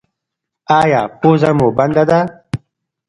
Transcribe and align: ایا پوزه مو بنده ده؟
ایا 0.79 1.01
پوزه 1.19 1.49
مو 1.57 1.67
بنده 1.77 2.03
ده؟ 2.09 2.19